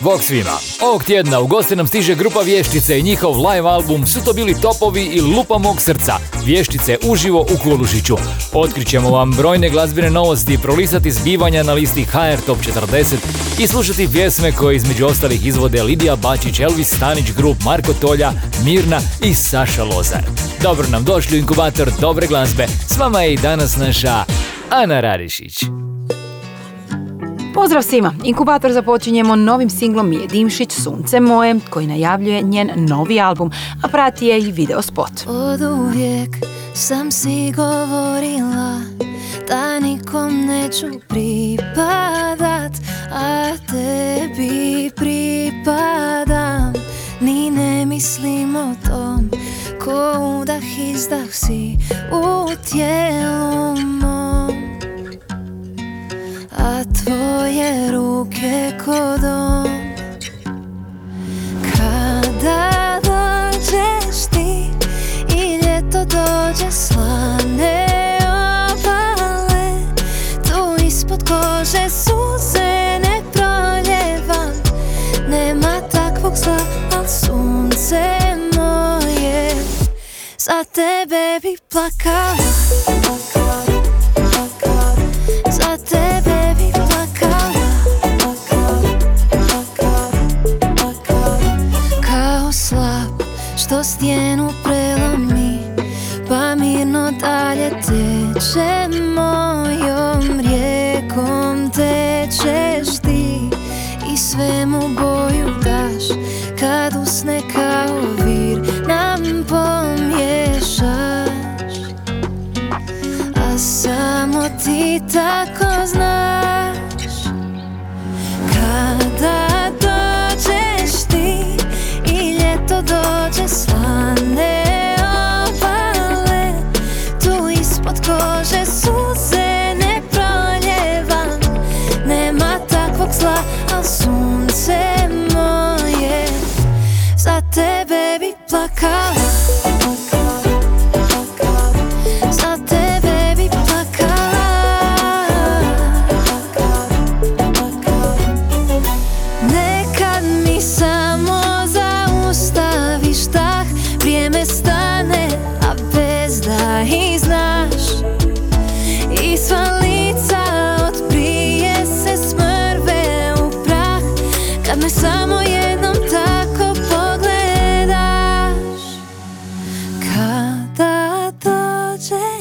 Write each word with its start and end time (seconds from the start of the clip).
Bog 0.00 0.22
svima! 0.22 0.58
Ovog 0.82 1.04
tjedna 1.04 1.40
u 1.40 1.46
goste 1.46 1.76
nam 1.76 1.86
stiže 1.86 2.14
grupa 2.14 2.40
Vještice 2.40 2.98
i 2.98 3.02
njihov 3.02 3.46
live 3.46 3.68
album 3.68 4.06
Su 4.06 4.24
to 4.24 4.32
bili 4.32 4.60
topovi 4.60 5.04
i 5.04 5.20
lupa 5.20 5.58
mog 5.58 5.80
srca. 5.80 6.18
Vještice 6.44 6.98
uživo 7.02 7.40
u 7.40 7.62
Kulušiću. 7.62 8.16
Otkrićemo 8.52 9.10
vam 9.10 9.32
brojne 9.32 9.70
glazbene 9.70 10.10
novosti 10.10 10.58
prolisati 10.62 11.10
zbivanja 11.10 11.62
na 11.62 11.72
listi 11.72 12.04
HR 12.04 12.40
Top 12.46 12.58
40 12.58 13.14
i 13.58 13.66
slušati 13.66 14.12
pjesme 14.12 14.52
koje 14.52 14.76
između 14.76 15.06
ostalih 15.06 15.46
izvode 15.46 15.82
Lidija 15.82 16.16
Bačić, 16.16 16.60
Elvis 16.60 16.96
Stanić 16.96 17.32
Grup, 17.36 17.56
Marko 17.64 17.92
Tolja, 17.92 18.32
Mirna 18.64 19.00
i 19.24 19.34
Saša 19.34 19.84
Lozar. 19.84 20.22
Dobro 20.62 20.88
nam 20.88 21.04
došli 21.04 21.36
u 21.36 21.40
inkubator 21.40 21.90
dobre 22.00 22.26
glazbe. 22.26 22.66
S 22.88 22.98
vama 22.98 23.22
je 23.22 23.34
i 23.34 23.36
danas 23.36 23.76
naša 23.76 24.24
Ana 24.70 25.00
Radišić. 25.00 25.64
Pozdrav 27.58 27.82
svima! 27.82 28.14
Inkubator 28.24 28.72
započinjemo 28.72 29.36
novim 29.36 29.70
singlom 29.70 30.12
Je 30.12 30.26
Dimšić 30.26 30.72
Sunce 30.72 31.20
moje, 31.20 31.60
koji 31.70 31.86
najavljuje 31.86 32.42
njen 32.42 32.70
novi 32.76 33.20
album, 33.20 33.50
a 33.82 33.88
prati 33.88 34.26
je 34.26 34.40
i 34.40 34.52
video 34.52 34.82
spot. 34.82 35.10
Od 35.26 35.60
uvijek 35.62 36.30
sam 36.74 37.10
si 37.10 37.52
govorila 37.56 38.80
da 39.48 39.80
nikom 39.80 40.46
neću 40.46 40.86
pripadat, 41.08 42.72
a 43.12 43.50
tebi 43.56 44.90
pripadam. 44.96 46.72
Ni 47.20 47.50
ne 47.50 47.86
mislim 47.86 48.56
o 48.56 48.74
tom, 48.88 49.30
ko 49.84 50.18
udah 50.42 50.78
izdah 50.78 51.30
si 51.32 51.76
u 52.12 52.48
tijelu. 52.70 54.07
A 56.58 56.82
tvoje 56.84 57.90
ruke 57.92 58.72
ko 58.84 59.16
dom 59.22 59.70
Kada 61.76 62.98
dođeš 63.02 64.26
ti 64.30 64.70
I 65.36 65.60
ljeto 65.66 66.04
dođe 66.04 66.70
slane 66.70 67.86
obale 68.18 69.70
Tu 70.48 70.84
ispod 70.86 71.28
kože 71.28 71.90
suze 71.90 72.98
ne 73.02 73.22
proljevam 73.32 74.52
Nema 75.28 75.80
takvog 75.92 76.36
zla, 76.36 76.58
al 76.96 77.06
sunce 77.06 78.02
moje 78.56 79.54
Za 80.38 80.64
tebe 80.74 81.40
bi 81.42 81.56
plakala 81.70 83.07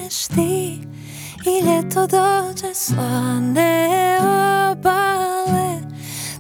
dođeš 0.08 0.28
ti 0.28 0.80
i 1.46 1.66
ljeto 1.66 2.08
dođe 2.08 2.74
slane 2.74 4.18
obale 4.72 5.80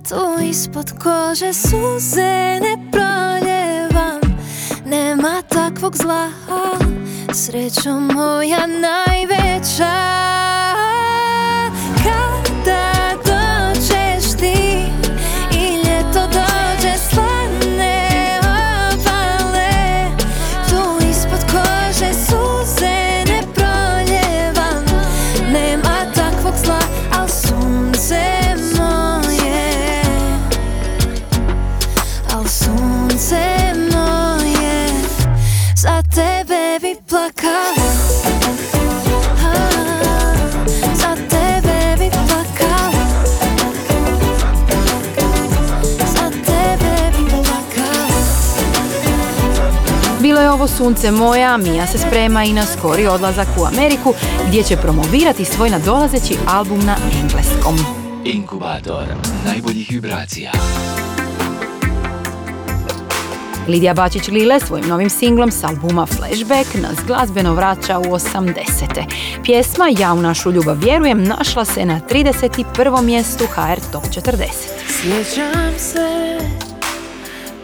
Tu 0.09 0.44
ispod 0.44 0.91
kože 1.03 1.53
suze 1.53 2.59
ne 2.59 2.89
proljevam. 2.91 4.22
Nema 4.85 5.41
takvog 5.50 5.95
zla, 5.95 6.29
srećo 7.33 8.00
moja 8.00 8.67
najveća 8.67 10.17
je 50.47 50.51
ovo 50.51 50.67
Sunce 50.67 51.11
moja, 51.11 51.57
Mija 51.57 51.88
se 51.88 51.97
sprema 51.97 52.44
i 52.44 52.53
na 52.53 52.65
skori 52.65 53.07
odlazak 53.07 53.47
u 53.59 53.65
Ameriku 53.65 54.13
gdje 54.47 54.63
će 54.63 54.77
promovirati 54.77 55.45
svoj 55.45 55.69
nadolazeći 55.69 56.38
album 56.47 56.79
na 56.85 56.95
engleskom. 57.21 57.75
Inkubator 58.25 59.03
najboljih 59.45 59.88
vibracija. 59.91 60.51
Lidija 63.67 63.94
Bačić 63.94 64.27
Lile 64.27 64.59
svojim 64.59 64.88
novim 64.88 65.09
singlom 65.09 65.51
s 65.51 65.63
albuma 65.63 66.05
Flashback 66.05 66.75
nas 66.75 66.97
glazbeno 67.07 67.53
vraća 67.53 68.00
u 68.00 68.03
80. 68.03 68.53
Pjesma 69.43 69.85
Ja 70.00 70.13
u 70.13 70.21
našu 70.21 70.51
ljubav 70.51 70.77
vjerujem 70.77 71.23
našla 71.23 71.65
se 71.65 71.85
na 71.85 72.01
31. 72.09 73.01
mjestu 73.01 73.43
HR 73.45 73.79
Top 73.91 74.03
40. 74.03 74.38
Sjećam 74.88 75.73
se 75.77 76.38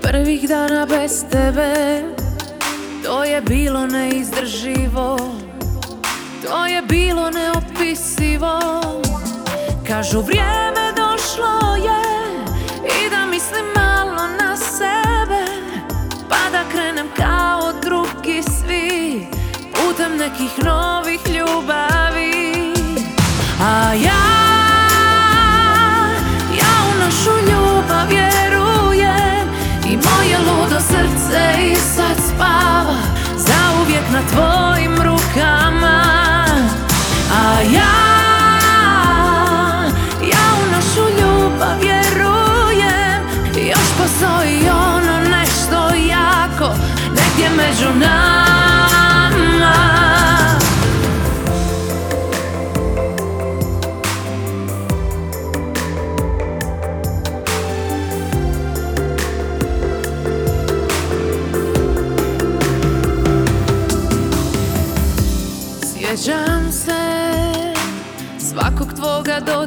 prvih 0.02 0.48
dana 0.48 0.86
bez 0.86 1.24
tebe 1.32 2.23
to 3.04 3.24
je 3.24 3.42
bilo 3.42 3.88
neizdrživo. 3.88 5.18
To 6.44 6.66
je 6.66 6.82
bilo 6.82 7.30
neopisivo. 7.30 8.60
Kažu 9.88 10.22
vrijeme 10.22 10.94
došlo 10.96 11.76
je 11.76 12.04
I 12.84 13.10
da 13.10 13.26
mislim 13.26 13.66
malo 13.76 14.28
na 14.40 14.58
sebe. 14.58 15.44
Pa 16.30 16.50
da 16.52 16.64
krenem 16.72 17.08
kao 17.18 17.74
drugi 17.82 18.44
svi 18.44 19.28
Putem 19.74 20.18
nekih 20.18 20.66
novih 20.66 21.22
ljubavi. 21.36 22.74
A 23.62 23.94
ja 23.94 24.23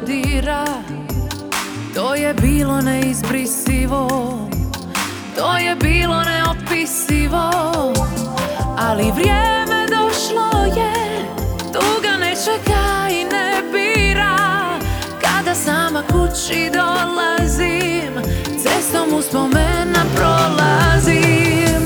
dodira 0.07 0.65
To 1.93 2.15
je 2.15 2.33
bilo 2.33 2.81
neizbrisivo. 2.81 4.07
To 5.35 5.57
je 5.57 5.75
bilo 5.75 6.23
neopisivo. 6.23 7.51
Ali 8.77 9.11
vrijeme 9.11 9.85
došlo 9.89 10.65
je 10.75 10.93
Tuga 11.73 12.17
ne 12.19 12.35
čeka 12.45 13.09
i 13.11 13.23
ne 13.23 13.61
bira. 13.71 14.37
Kada 15.21 15.55
sama 15.55 16.01
kući 16.01 16.71
dolazim 16.73 18.13
Cestom 18.63 19.13
uspomena 19.13 20.05
prolazim. 20.15 21.85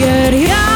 Jer 0.00 0.34
ja 0.34 0.67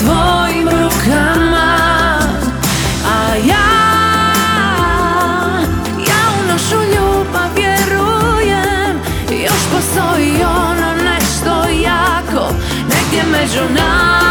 tvojim 0.00 0.68
rukama 0.68 1.78
A 3.06 3.34
ja 3.48 3.70
Ja 6.08 6.22
u 6.40 6.48
našu 6.48 6.76
ljubav 6.76 7.50
vjerujem. 7.54 9.00
Još 9.44 9.62
postoji 9.72 10.44
ono 10.44 10.94
nešto 10.94 11.68
jako 11.82 12.54
Negdje 12.88 13.22
među 13.32 13.74
nama 13.74 14.29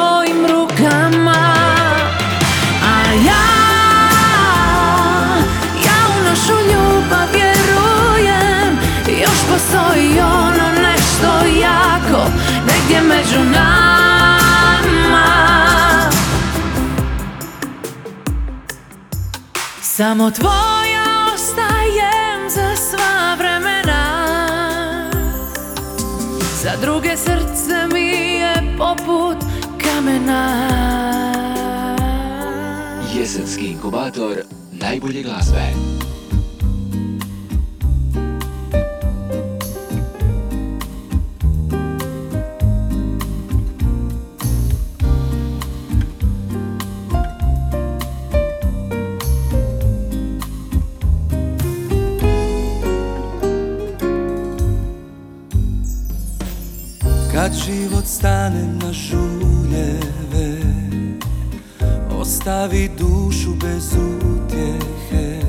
tvojim 0.00 0.46
rukama. 0.46 1.54
A 2.84 3.12
ja, 3.26 3.46
ja 5.84 6.00
u 6.16 6.24
našu 6.24 6.52
ljubav 6.52 7.28
vjerujem. 7.32 8.78
Još 9.22 9.40
postoji 9.50 10.20
ono 10.20 10.72
nešto 10.72 11.60
jako 11.60 12.30
Negdje 12.66 13.00
među 13.02 13.44
nama. 13.44 13.70
Samo 19.82 20.30
tvoja 20.30 21.34
ostajem 21.34 22.50
za 22.50 22.76
sva 22.76 23.34
vremena. 23.38 24.30
Za 26.62 26.70
druge 26.80 27.16
srce 27.16 27.39
kamena 30.20 30.68
Jesenski 33.14 33.66
inkubator 33.66 34.44
najbolje 34.72 35.22
glazbe. 35.22 35.99
Bez 63.80 63.96
utjehe. 63.96 65.40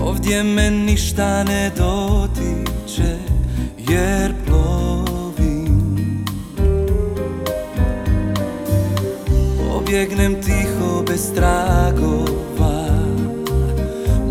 Ovdje 0.00 0.42
me 0.42 0.70
ništa 0.70 1.44
ne 1.44 1.70
dotiče 1.76 3.16
Jer 3.88 4.34
plovim. 4.46 6.24
Pobjegnem 9.58 10.34
tiho 10.42 11.02
bez 11.06 11.34
tragova 11.34 12.88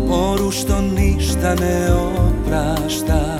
Moru 0.08 0.50
što 0.50 0.80
ništa 0.80 1.54
ne 1.54 1.88
oprašta. 1.92 3.38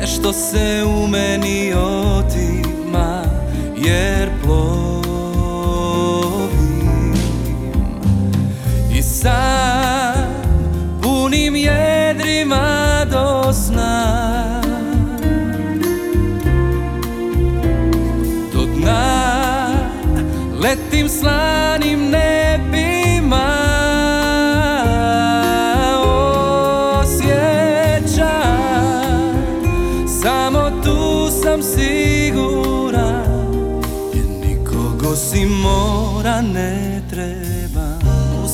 Nešto 0.00 0.32
se 0.32 0.84
u 0.86 1.08
meni 1.08 1.72
otima 1.74 3.22
jer 3.76 4.21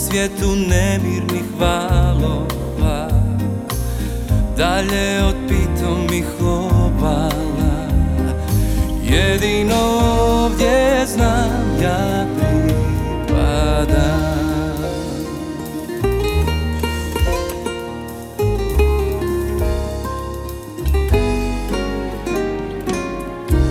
svijetu 0.08 0.56
nemirnih 0.56 1.44
valova 1.60 3.08
Dalje 4.56 5.24
od 5.24 5.34
pitomih 5.48 6.26
obala. 6.40 7.88
Jedino 9.04 10.00
ovdje 10.20 11.06
znam 11.06 11.82
ja 11.82 12.24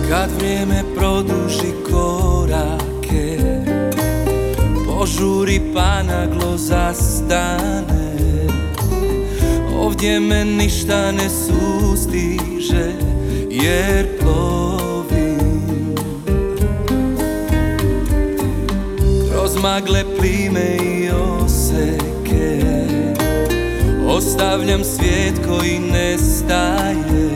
kad 0.08 0.30
vrijeme 0.38 0.82
produži 0.96 1.72
korake 1.90 3.47
Požuri 4.98 5.60
pa 5.74 6.02
naglo 6.02 6.58
zastane 6.58 8.10
Ovdje 9.78 10.20
me 10.20 10.44
ništa 10.44 11.12
ne 11.12 11.28
sustiže 11.30 12.92
jer 13.50 14.18
plovim. 14.20 15.94
Kroz 19.30 19.62
magle 19.62 20.04
plime 20.18 20.76
i 20.76 21.10
oseke 21.10 22.60
Ostavljam 24.06 24.84
svijet 24.84 25.34
koji 25.48 25.78
nestaje. 25.78 27.30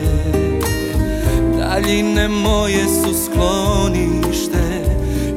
Daljine 1.57 2.27
moje 2.27 2.83
su 2.83 3.25
sklonište 3.25 4.83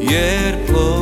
jer 0.01 0.67
plovim 0.67 0.96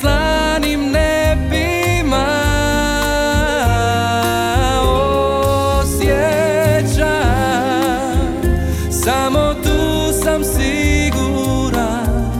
slanim 0.00 0.80
nebima. 0.80 2.26
Osjećam 6.92 7.12
samo 8.90 9.54
tu 9.54 10.12
sam 10.24 10.44
siguran 10.44 12.32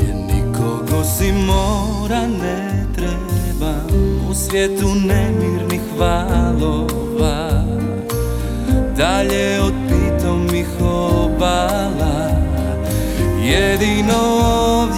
Jer 0.00 0.14
nikog 0.14 1.00
osim 1.00 1.34
mora 1.34 2.26
ne 2.26 2.86
treba 2.94 3.74
U 4.30 4.34
svijetu 4.34 4.94
nemirnih 4.94 5.82
valova 5.98 7.68
Dalje 8.96 9.60
od 9.60 9.72
pitomih 9.88 10.66
obala. 10.80 12.28
Jedino 13.42 14.18
ovdje 14.52 14.97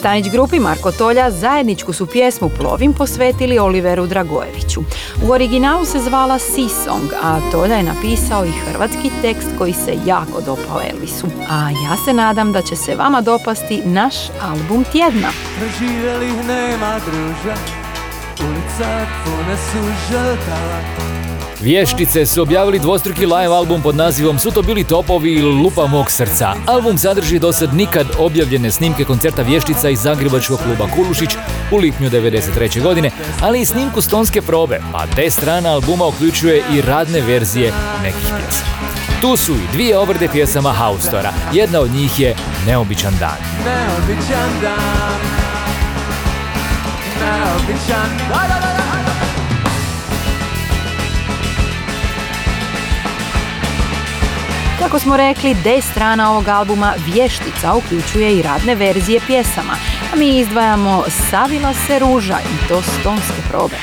Stanić 0.00 0.30
grupi 0.30 0.58
Marko 0.58 0.92
Tolja 0.92 1.30
zajedničku 1.30 1.92
su 1.92 2.06
pjesmu 2.06 2.48
Plovim 2.48 2.92
posvetili 2.92 3.58
Oliveru 3.58 4.06
Dragojeviću. 4.06 4.80
U 5.26 5.30
originalu 5.30 5.84
se 5.84 5.98
zvala 5.98 6.38
Sea 6.38 6.68
Song, 6.68 7.12
a 7.22 7.40
Tolja 7.52 7.74
je 7.74 7.82
napisao 7.82 8.44
i 8.44 8.50
hrvatski 8.50 9.10
tekst 9.22 9.48
koji 9.58 9.72
se 9.72 9.94
jako 10.06 10.40
dopao 10.40 10.80
Elvisu. 10.92 11.26
A 11.50 11.70
ja 11.70 11.96
se 12.04 12.12
nadam 12.12 12.52
da 12.52 12.62
će 12.62 12.76
se 12.76 12.94
vama 12.94 13.20
dopasti 13.20 13.82
naš 13.84 14.14
album 14.42 14.84
tjedna. 14.92 15.28
Preživjelih 15.58 16.34
nema 16.46 17.00
druža 17.06 17.54
Ulica 18.40 19.06
pune 19.24 19.56
su 19.56 19.78
žrtava 20.08 20.80
Vještice 21.62 22.26
su 22.26 22.42
objavili 22.42 22.78
dvostruki 22.78 23.26
live 23.26 23.54
album 23.54 23.82
pod 23.82 23.96
nazivom 23.96 24.38
Su 24.38 24.50
to 24.50 24.62
bili 24.62 24.84
topovi 24.84 25.32
ili 25.32 25.62
Lupa 25.62 25.86
mog 25.86 26.10
srca. 26.10 26.54
Album 26.66 26.98
sadrži 26.98 27.38
do 27.38 27.52
sad 27.52 27.74
nikad 27.74 28.06
objavljene 28.18 28.70
snimke 28.70 29.04
koncerta 29.04 29.42
Vještica 29.42 29.88
iz 29.88 30.00
Zagrebačkog 30.00 30.58
kluba 30.58 30.86
Kulušić 30.94 31.30
u 31.72 31.76
lipnju 31.76 32.10
93. 32.10 32.82
godine, 32.82 33.10
ali 33.42 33.60
i 33.60 33.64
snimku 33.64 34.00
stonske 34.00 34.42
probe, 34.42 34.80
a 34.94 35.06
te 35.06 35.30
strana 35.30 35.70
albuma 35.70 36.06
uključuje 36.06 36.62
i 36.72 36.80
radne 36.80 37.20
verzije 37.20 37.72
nekih 38.02 38.28
pjesama. 38.36 38.70
Tu 39.20 39.36
su 39.36 39.52
i 39.52 39.72
dvije 39.72 39.98
obrade 39.98 40.28
pjesama 40.32 40.72
Haustora. 40.72 41.32
Jedna 41.52 41.80
od 41.80 41.90
njih 41.90 42.20
je 42.20 42.34
Neobičan 42.66 43.14
dan. 43.20 43.36
Neobičan 43.64 44.60
dan 44.62 45.20
Neobičan 47.20 48.10
Da, 48.28 48.79
Kako 54.90 55.00
smo 55.00 55.16
rekli, 55.16 55.54
D 55.54 55.80
strana 55.82 56.30
ovog 56.30 56.48
albuma 56.48 56.94
Vještica 57.06 57.74
uključuje 57.74 58.38
i 58.38 58.42
radne 58.42 58.74
verzije 58.74 59.20
pjesama, 59.26 59.72
a 60.12 60.16
mi 60.16 60.38
izdvajamo 60.38 61.04
Savila 61.30 61.72
se 61.86 61.98
ruža 61.98 62.38
i 62.40 62.68
to 62.68 62.82
stonske 62.82 63.42
probe. 63.50 63.76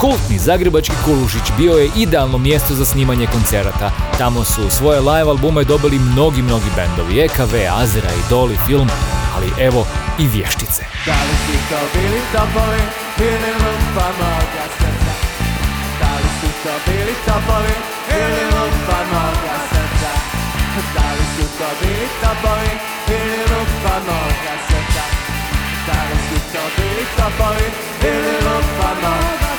Kultni 0.00 0.38
zagrebački 0.38 0.94
Kulušić 1.04 1.52
bio 1.58 1.72
je 1.72 1.90
idealno 1.96 2.38
mjesto 2.38 2.74
za 2.74 2.84
snimanje 2.84 3.26
koncerata. 3.26 3.90
Tamo 4.18 4.44
su 4.44 4.70
svoje 4.70 5.00
live 5.00 5.30
albume 5.30 5.64
dobili 5.64 5.98
mnogi, 5.98 6.42
mnogi 6.42 6.66
bendovi. 6.76 7.20
EKV, 7.20 7.54
Azera, 7.82 8.08
Idoli, 8.26 8.58
Film, 8.66 8.88
ali 9.36 9.66
evo 9.66 9.86
i 10.20 10.28
vještice. 10.28 10.82
Da 11.06 11.18
li 11.26 11.36
su 11.44 11.54
to 11.70 11.80
bili 11.94 12.20
topovi 12.32 12.82
ili 13.28 13.50
lupa 13.62 14.08
moga 14.20 14.64
srca? 14.78 15.12
Da 16.00 16.10
li 16.20 16.30
su 16.40 16.48
to 16.62 16.74
bili 16.86 17.14
topovi 17.26 17.74
ili 18.20 18.44
lupa 18.54 18.98
moga 19.12 19.56
srca? 19.72 20.12
Da 20.96 21.06
li 21.16 21.24
su 21.34 21.44
to 21.58 21.68
bili 21.80 22.08
topovi 22.22 22.72
ili 23.16 23.42
lupa 23.52 23.94
moga 24.08 24.54
srca? 24.68 25.04
Da 25.86 25.98
li 26.08 26.18
su 26.28 26.38
to 26.52 26.62
bili 26.76 27.04
topovi 27.16 27.66
ili 28.12 28.34
lupa 28.46 28.90
moga 29.02 29.50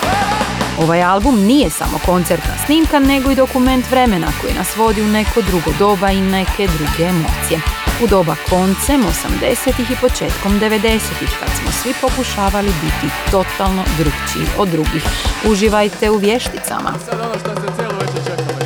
Ovaj 0.84 1.03
album 1.03 1.36
nije 1.39 1.70
samo 1.70 2.00
koncertna 2.06 2.53
snimka, 2.65 3.00
nego 3.00 3.32
i 3.32 3.36
dokument 3.36 3.91
vremena 3.91 4.27
koji 4.41 4.53
nas 4.53 4.75
vodi 4.77 5.01
u 5.01 5.08
neko 5.08 5.41
drugo 5.41 5.72
doba 5.80 6.12
i 6.12 6.22
neke 6.22 6.68
druge 6.68 7.03
emocije. 7.03 7.80
U 8.03 8.08
doba 8.08 8.36
koncem 8.50 9.01
80-ih 9.03 9.91
i 9.91 9.96
početkom 10.01 10.60
90-ih, 10.60 11.29
kad 11.39 11.50
smo 11.62 11.72
svi 11.72 11.93
pokušavali 12.01 12.67
biti 12.67 13.13
totalno 13.31 13.84
drugčiji 13.98 14.46
od 14.58 14.67
drugih. 14.70 15.03
Uživajte 15.46 16.10
u 16.10 16.17
vješticama. 16.17 16.93
Sad 17.05 17.20
ono 17.20 17.34
što 17.39 17.50
ste 17.51 17.75
cijelo 17.75 17.93
večer 18.00 18.24
čekali. 18.25 18.65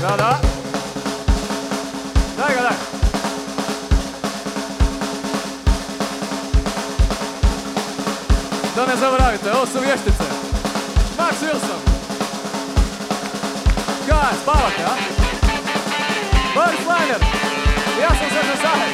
Da, 0.00 0.16
da. 0.16 0.40
Daj 2.36 2.54
ga, 2.54 2.62
daj. 2.62 2.76
Da 8.76 8.86
ne 8.86 8.96
zaboravite, 9.00 9.52
ovo 9.52 9.66
su 9.66 9.80
vještice. 9.80 10.24
Max 11.18 11.34
Wilson. 11.42 11.80
Kaj, 14.08 14.32
spavate, 14.42 14.82
a? 14.86 14.94
Liner. 16.56 17.41
Ja 18.02 18.08
sam 18.08 18.28
Srđan 18.34 18.58
Zahaj. 18.62 18.92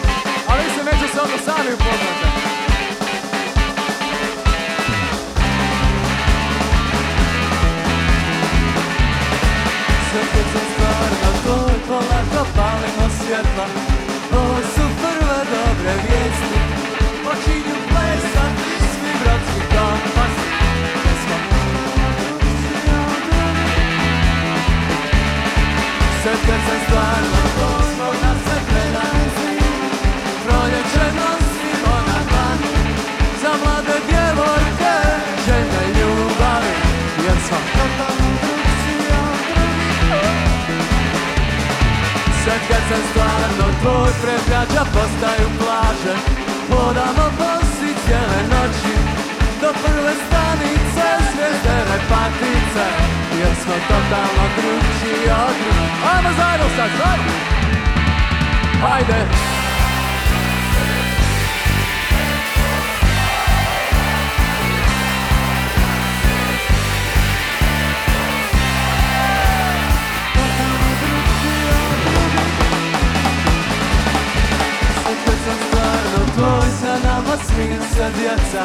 A 0.49 0.53
vi 0.59 0.67
se 0.75 0.83
međusobno 0.91 1.39
sami 1.47 1.71
upoznate. 1.77 2.27
Srce 10.11 10.43
sam 10.53 10.67
stvarno 10.73 11.29
svjetla 13.29 13.67
Ovo 14.33 14.59
su 14.75 14.85
prve 15.03 15.39
dobre 15.55 15.93
vijesti 16.05 16.59
Počinju 17.25 17.77
plesati 17.91 18.63
svi 18.93 19.13
bratski 19.25 19.61
se 26.67 26.77
stvarno 26.87 27.58
Sad 42.79 42.89
kad 42.89 42.99
sam 42.99 43.11
stvarno 43.11 43.67
tvoj 43.81 44.11
prepljača 44.23 44.85
postaju 44.95 45.49
plaže. 45.59 46.15
Hodamo 46.71 47.27
bosi 47.39 47.91
cijele 48.05 48.43
noći 48.53 48.97
Do 49.61 49.71
prve 49.83 50.13
stanice 50.27 51.07
zvijezde 51.33 51.77
repatice 51.93 52.87
Jer 53.39 53.55
smo 53.63 53.75
totalno 53.89 54.45
drugčiji 54.57 55.31
od 55.31 55.55
drugih 55.61 55.93
Ajmo 56.15 56.31
zajedno 56.39 56.69
sad, 56.77 56.91
zajedno 56.99 57.33
Hajde 58.83 59.58
smiju 77.47 77.83
se 77.95 78.07
djeca 78.19 78.65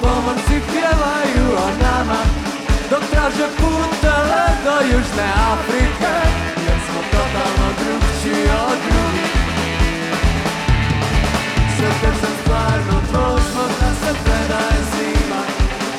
Pomorci 0.00 0.56
pjevaju 0.70 1.46
o 1.64 1.68
nama 1.82 2.20
Dok 2.90 3.02
traže 3.12 3.48
puteve 3.56 4.44
do 4.64 4.76
Južne 4.90 5.28
Afrike 5.52 6.14
Jer 6.66 6.78
smo 6.86 7.00
totalno 7.12 7.68
drugčiji 7.80 8.46
od 8.68 8.78
drugih. 8.86 9.36
Sad 11.76 11.94
kad 12.02 12.14
sam 12.20 12.34
stvarno 12.42 12.96
da 13.80 13.90
se 14.00 14.12
predaje 14.24 14.80
zima 14.92 15.42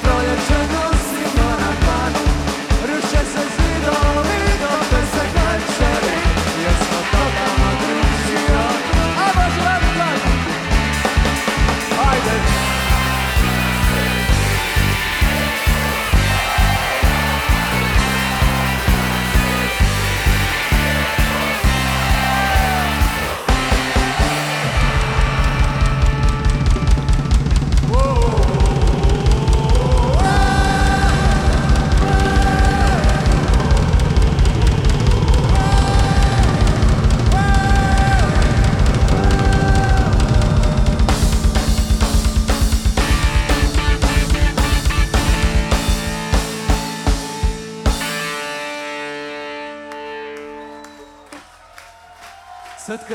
Proljeće 0.04 0.60
nosimo 0.74 1.50
na 1.62 1.72
dlanu 1.82 2.26
Ruše 2.88 3.22
se 3.34 3.44
zidovi 3.56 4.27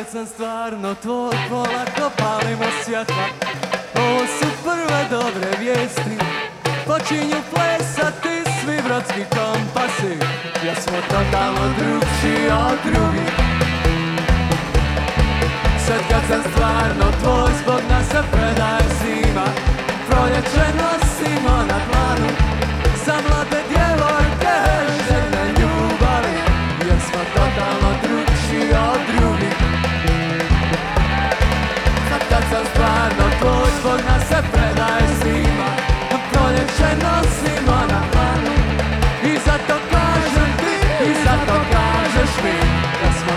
kad 0.03 0.11
sam 0.11 0.27
stvarno 0.27 0.95
tvoj 0.95 1.37
polako 1.49 2.11
palimo 2.19 2.65
svjetla 2.85 3.27
Ovo 3.95 4.27
su 4.39 4.47
prve 4.65 5.01
dobre 5.11 5.51
vijesti 5.61 6.17
Počinju 6.87 7.41
plesati 7.53 8.35
svi 8.61 8.77
brodski 8.85 9.25
kompasi. 9.37 10.13
Jer 10.65 10.77
smo 10.77 10.97
totalno 11.09 11.65
drugčiji 11.79 12.47
od 12.69 12.79
drugih. 12.85 13.33
Sad 15.87 16.01
kad 16.11 16.23
sam 16.29 16.53
stvarno 16.53 17.07
tvoj 17.23 17.51
Zbog 17.63 17.81
nas 17.91 18.07
se 18.07 18.23
predaje 18.33 18.85
zima. 19.01 19.47
Proljeće 20.09 20.67
nosimo 20.83 21.57
na 21.71 21.79
dlanu 21.89 22.29
Za 23.07 23.17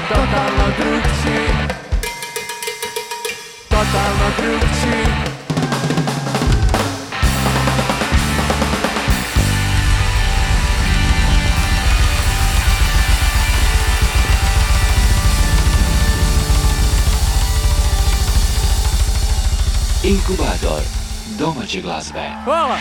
totalno 0.09 0.67
drugčiji 0.77 1.47
Totalno 3.69 4.27
drugčiji 4.37 5.05
Inkubator 20.03 21.04
domaće 21.39 21.81
glazbe. 21.81 22.31
Hvala! 22.43 22.77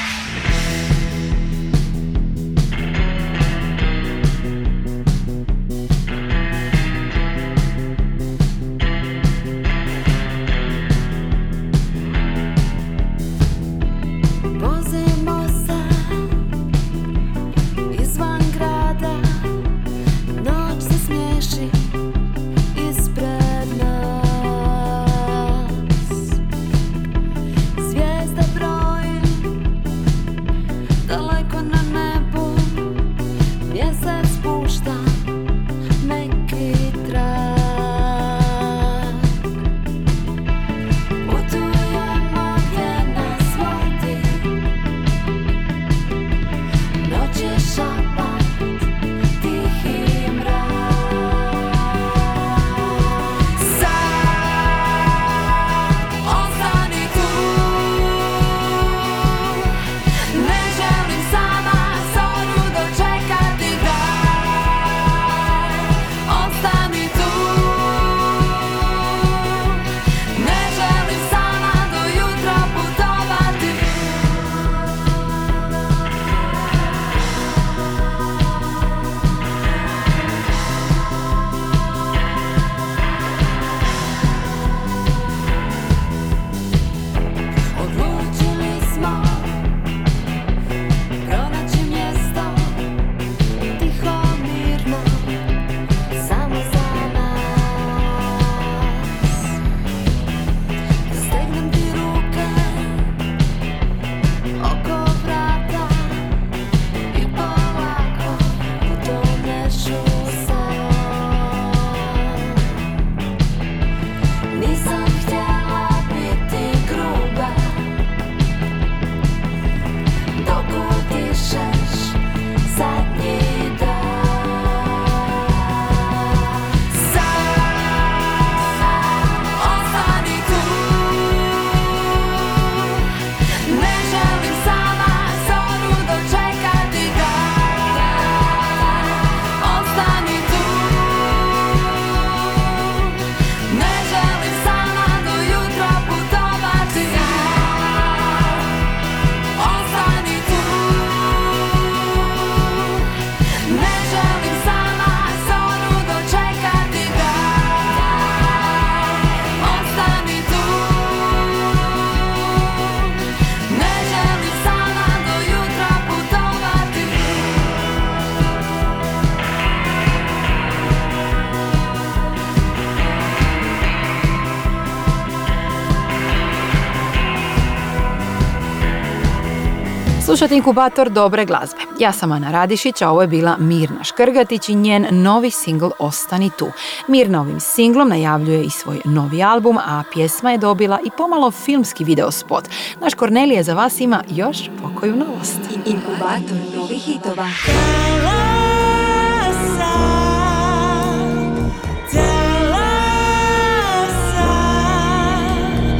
Slušajte 180.45 180.57
inkubator 180.57 181.11
dobre 181.11 181.45
glazbe. 181.45 181.81
Ja 181.99 182.13
sam 182.13 182.33
Ana 182.33 182.51
Radišić, 182.51 183.03
a 183.03 183.11
ovo 183.11 183.21
je 183.21 183.29
bila 183.29 183.57
Mirna 183.59 184.05
Škrgatić 184.05 184.69
i 184.69 184.75
njen 184.75 185.07
novi 185.11 185.51
singl 185.51 185.89
Ostani 185.99 186.51
tu. 186.59 186.69
Mirna 187.09 187.41
ovim 187.41 187.61
singlom 187.61 188.09
najavljuje 188.09 188.63
i 188.65 188.71
svoj 188.71 189.01
novi 189.05 189.43
album, 189.43 189.79
a 189.79 190.03
pjesma 190.13 190.51
je 190.51 190.59
dobila 190.59 190.99
i 191.05 191.11
pomalo 191.17 191.51
filmski 191.51 192.05
videospot. 192.05 192.65
Naš 193.01 193.15
Kornelije 193.15 193.63
za 193.63 193.75
vas 193.75 194.01
ima 194.01 194.23
još 194.31 194.59
pokoju 194.83 195.17
novost. 195.17 195.61
Inkubator 195.87 196.59
novih 196.77 197.03
hitova. 197.03 197.49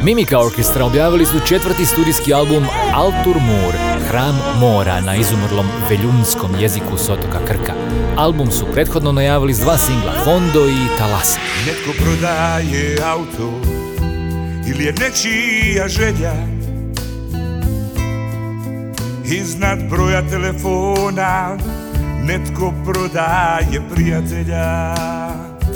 Mimika 0.05 0.39
Orkestra 0.39 0.85
objavili 0.85 1.25
su 1.25 1.39
četvrti 1.47 1.85
studijski 1.85 2.33
album 2.33 2.65
Altur 2.95 3.35
Mur, 3.41 3.73
Hram 4.09 4.35
mora 4.59 5.01
na 5.01 5.15
izumrlom 5.15 5.65
veljunskom 5.89 6.51
jeziku 6.59 6.97
s 6.97 7.09
otoka 7.09 7.39
Krka. 7.47 7.73
Album 8.17 8.51
su 8.51 8.65
prethodno 8.73 9.11
najavili 9.11 9.53
s 9.53 9.59
dva 9.59 9.77
singla, 9.77 10.13
Fondo 10.23 10.67
i 10.69 10.97
Talasa. 10.97 11.39
Netko 11.65 12.03
prodaje 12.03 12.97
auto 13.03 13.53
ili 14.67 14.85
je 14.85 14.93
nečija 14.93 15.87
želja 15.87 16.33
Iznad 19.25 19.79
broja 19.89 20.29
telefona 20.29 21.57
netko 22.23 22.73
prodaje 22.85 23.81
prijatelja 23.93 24.95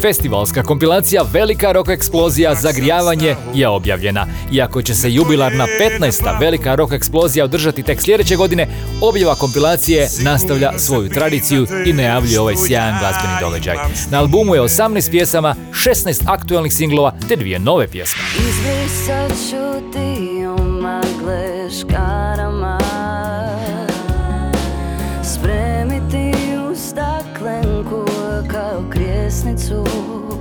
Festivalska 0.02 0.64
kompilacija 0.64 1.26
Velika 1.34 1.72
rock 1.72 1.90
eksplozija 1.90 2.56
Zagrijavanje 2.56 3.36
je 3.54 3.68
objavljena. 3.68 4.28
Iako 4.52 4.82
će 4.82 4.96
se 4.96 5.12
jubilarna 5.12 5.68
15. 6.02 6.40
Velika 6.40 6.76
rock 6.76 6.94
eksplozija 6.94 7.46
održati 7.46 7.84
tek 7.84 8.02
sljedeće 8.02 8.36
godine, 8.36 8.68
objava 9.02 9.36
kompilacije 9.36 10.08
nastavlja 10.22 10.72
svoju 10.78 11.10
tradiciju 11.10 11.68
i 11.86 11.94
najavljuje 11.94 12.40
ovaj 12.40 12.56
sjajan 12.56 13.00
glazbeni 13.00 13.34
događaj. 13.42 13.76
Na 14.12 14.20
albumu 14.20 14.56
je 14.56 14.62
18 14.62 15.12
pjesama, 15.12 15.56
16 15.72 16.22
aktualnih 16.26 16.74
singlova 16.74 17.14
te 17.30 17.36
dvije 17.36 17.60
nove 17.60 17.88
pjesme. 17.88 18.22
Ti 19.94 20.46
omagle 20.46 21.70
krijesnicu 29.40 29.86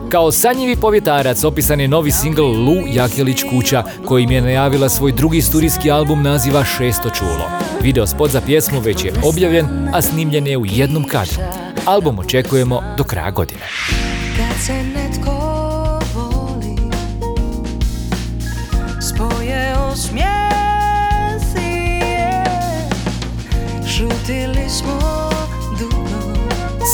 Kao 0.08 0.32
sanjivi 0.32 0.76
povjetarac 0.76 1.44
opisan 1.44 1.80
je 1.80 1.88
novi 1.88 2.10
singl 2.10 2.42
Lu 2.42 2.76
Jakelić 2.86 3.42
kuća 3.50 3.82
kojim 4.04 4.30
je 4.30 4.40
najavila 4.40 4.88
svoj 4.88 5.12
drugi 5.12 5.42
studijski 5.42 5.90
album 5.90 6.22
naziva 6.22 6.64
Šesto 6.64 7.10
čulo. 7.10 7.50
Video 7.82 8.06
spot 8.06 8.30
za 8.30 8.40
pjesmu 8.40 8.80
već 8.80 9.04
je 9.04 9.12
objavljen, 9.24 9.66
a 9.94 10.02
snimljen 10.02 10.46
je 10.46 10.58
u 10.58 10.66
jednom 10.66 11.04
kadru. 11.04 11.42
Album 11.84 12.18
očekujemo 12.18 12.82
do 12.96 13.04
kraja 13.04 13.30
godine. 13.30 13.64
Kad 14.36 14.64
se 14.66 14.72
netko 14.72 15.37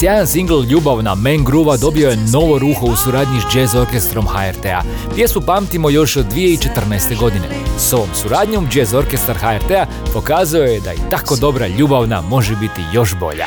Sjajan 0.04 0.26
singl 0.26 0.62
Ljubavna 0.70 1.14
Man 1.14 1.44
Groova 1.44 1.76
dobio 1.76 2.08
je 2.10 2.16
novo 2.32 2.58
ruho 2.58 2.86
u 2.86 2.96
suradnji 2.96 3.40
s 3.40 3.56
jazz 3.56 3.74
orkestrom 3.74 4.26
HRT-a. 4.26 4.82
Pjesmu 5.14 5.42
pamtimo 5.46 5.90
još 5.90 6.16
od 6.16 6.26
2014. 6.32 7.18
godine. 7.20 7.48
S 7.78 7.92
ovom 7.92 8.08
suradnjom 8.14 8.68
jazz 8.74 8.94
orkestar 8.94 9.36
HRT-a 9.36 9.86
pokazao 10.12 10.66
da 10.84 10.92
i 10.92 11.10
tako 11.10 11.36
dobra 11.36 11.66
ljubavna 11.66 12.20
može 12.20 12.56
biti 12.56 12.80
još 12.92 13.14
bolja. 13.20 13.46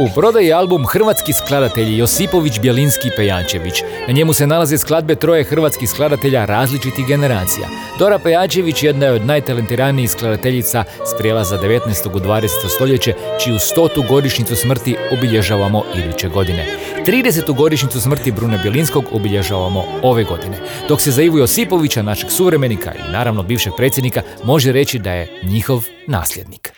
U 0.00 0.08
prodaji 0.14 0.46
je 0.46 0.52
album 0.52 0.86
Hrvatski 0.86 1.32
skladatelji 1.32 1.98
Josipović, 1.98 2.60
Bjelinski 2.60 3.08
Pejančević. 3.16 3.82
Na 4.06 4.12
njemu 4.12 4.32
se 4.32 4.46
nalaze 4.46 4.78
skladbe 4.78 5.14
troje 5.14 5.44
hrvatskih 5.44 5.90
skladatelja 5.90 6.44
različitih 6.44 7.06
generacija. 7.06 7.68
Dora 7.98 8.18
Pejančević 8.18 8.82
jedna 8.82 9.06
je 9.06 9.12
od 9.12 9.26
najtalentiranijih 9.26 10.10
skladateljica 10.10 10.84
s 11.06 11.18
prijelaza 11.18 11.58
19. 11.58 12.16
u 12.16 12.20
20. 12.20 12.48
stoljeće, 12.68 13.14
čiju 13.44 13.58
stotu 13.58 14.04
godišnjicu 14.08 14.56
smrti 14.56 14.96
obilježavamo 15.12 15.84
iduće 15.96 16.28
godine. 16.28 16.66
30. 17.06 17.54
godišnjicu 17.54 18.00
smrti 18.00 18.32
Brune 18.32 18.58
Bjelinskog 18.62 19.04
obilježavamo 19.12 19.84
ove 20.02 20.24
godine. 20.24 20.58
Dok 20.88 21.00
se 21.00 21.10
za 21.10 21.22
Ivu 21.22 21.38
Josipovića, 21.38 22.02
našeg 22.02 22.30
suvremenika 22.30 22.92
i 22.94 23.12
naravno 23.12 23.42
bivšeg 23.42 23.72
predsjednika, 23.76 24.22
može 24.44 24.72
reći 24.72 24.98
da 24.98 25.12
je 25.12 25.40
njihov 25.42 25.84
nasljednik. 26.06 26.72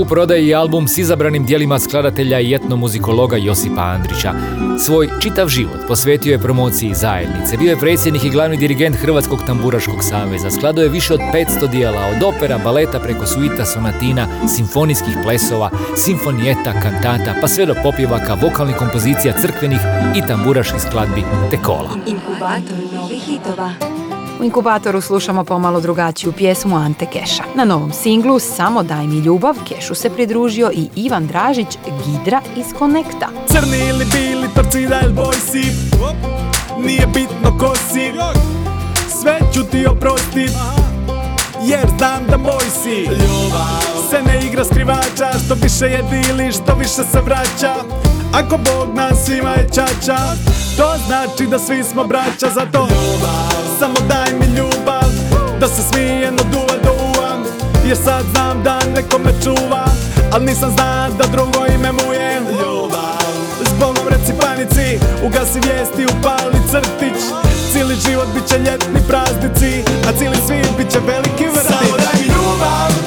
U 0.00 0.04
prodaji 0.04 0.48
je 0.48 0.54
album 0.54 0.88
s 0.88 0.98
izabranim 0.98 1.44
dijelima 1.44 1.78
skladatelja 1.78 2.40
i 2.40 2.54
etnomuzikologa 2.54 3.36
Josipa 3.36 3.82
Andrića. 3.82 4.32
Svoj 4.78 5.08
čitav 5.20 5.48
život 5.48 5.80
posvetio 5.88 6.32
je 6.32 6.38
promociji 6.38 6.94
zajednice. 6.94 7.56
Bio 7.56 7.70
je 7.70 7.78
predsjednik 7.78 8.24
i 8.24 8.30
glavni 8.30 8.56
dirigent 8.56 8.96
Hrvatskog 8.96 9.38
tamburaškog 9.46 10.04
saveza. 10.04 10.50
Skladao 10.50 10.82
je 10.82 10.88
više 10.88 11.14
od 11.14 11.20
500 11.20 11.70
dijela, 11.70 12.00
od 12.16 12.34
opera, 12.34 12.58
baleta 12.64 13.00
preko 13.00 13.26
suita, 13.26 13.64
sonatina, 13.64 14.26
simfonijskih 14.56 15.14
plesova, 15.24 15.70
simfonijeta, 15.96 16.72
kantata, 16.82 17.34
pa 17.40 17.48
sve 17.48 17.66
do 17.66 17.74
popjevaka, 17.82 18.34
vokalnih 18.34 18.76
kompozicija, 18.76 19.40
crkvenih 19.42 19.80
i 20.16 20.26
tamburaških 20.28 20.80
skladbi 20.80 21.24
te 21.50 21.56
kola. 21.62 21.90
Inkubator 22.06 22.94
novih 22.94 23.22
hitova 23.22 23.99
U 24.40 24.44
inkubatoru 24.44 25.00
slušamo 25.00 25.44
pomalo 25.44 25.80
drugačiju 25.80 26.32
pjesmu 26.32 26.76
Ante 26.76 27.06
Keša. 27.06 27.42
Na 27.54 27.64
novom 27.64 27.92
singlu 27.92 28.38
Samo 28.38 28.82
daj 28.82 29.06
mi 29.06 29.18
ljubav 29.18 29.54
Kešu 29.68 29.94
se 29.94 30.10
pridružio 30.10 30.70
i 30.74 30.88
Ivan 30.96 31.26
Dražić 31.26 31.78
Gidra 32.04 32.40
iz 32.56 32.66
Konekta. 32.78 33.28
Crni 33.46 33.88
ili 33.88 34.04
bili, 34.04 34.48
torcida 34.54 35.00
ili 35.04 35.12
boj 35.12 35.34
si 35.34 35.62
Nije 36.86 37.06
bitno 37.06 37.58
ko 37.58 37.74
si 37.76 38.12
Sve 39.20 39.38
ću 39.54 39.64
ti 39.64 39.86
oprostit 39.86 40.50
Jer 41.62 41.86
znam 41.98 42.26
da 42.30 42.36
moj 42.36 42.64
si 42.82 43.08
Se 44.10 44.22
ne 44.22 44.46
igra 44.46 44.64
skrivača 44.64 45.38
Što 45.44 45.54
više 45.62 45.86
je 45.86 46.02
dili, 46.10 46.52
što 46.52 46.74
više 46.74 47.04
se 47.12 47.20
vraća 47.20 47.74
Ako 48.32 48.56
Bog 48.56 48.94
nas 48.94 49.28
ima 49.28 49.50
je 49.50 49.68
čača 49.74 50.18
To 50.76 50.94
znači 51.06 51.46
da 51.46 51.58
svi 51.58 51.84
smo 51.84 52.04
braća 52.04 52.48
Zato 52.54 52.88
samo 53.80 53.94
daj 54.08 54.29
ljubav 54.29 54.29
Da 55.60 55.68
se 55.68 55.82
smijem 55.92 56.34
od 56.34 56.54
uva 56.54 56.76
do 56.84 56.92
uva 56.92 57.36
Jer 57.86 57.96
sad 57.96 58.24
znam 58.32 58.62
da 58.62 58.78
neko 58.94 59.18
me 59.18 59.32
čuva 59.44 59.84
Al 60.32 60.42
nisam 60.44 60.70
zna 60.70 61.08
da 61.18 61.24
drugo 61.26 61.66
ime 61.74 61.92
mu 61.92 62.12
je 62.12 62.40
Ljubav. 62.40 63.20
Zbogom 63.76 64.08
reci 64.08 64.32
panici 64.40 64.98
Ugasi 65.26 65.60
vijesti, 65.60 66.06
upali 66.18 66.58
crtić. 66.70 67.22
Cijeli 67.72 67.96
život 68.06 68.26
bit 68.34 68.48
će 68.48 68.58
ljetni 68.58 69.00
praznici 69.08 69.84
A 70.08 70.18
cijeli 70.18 70.36
svijet 70.46 70.76
bit 70.78 70.90
će 70.92 70.98
veliki 70.98 71.44
vrtić. 71.44 71.70
Samo 71.70 71.96
daj 71.96 72.20
mi 72.20 72.26
ljubav 72.26 72.99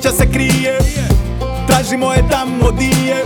srića 0.00 0.16
se 0.16 0.32
krije 0.32 0.78
Tražimo 1.66 2.12
je 2.12 2.28
tamo 2.30 2.70
di 2.70 2.90
je 3.06 3.24